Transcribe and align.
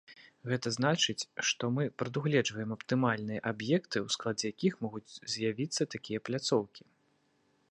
Гэта 0.51 0.69
значыць, 0.77 1.27
што 1.49 1.69
мы 1.75 1.83
прадугледжваем 2.03 2.73
аптымальныя 2.77 3.45
аб'екты, 3.53 3.97
у 4.09 4.11
складзе 4.17 4.45
якіх 4.55 4.73
могуць 4.87 5.07
з'явіцца 5.37 5.81
такія 5.97 6.19
пляцоўкі. 6.29 6.83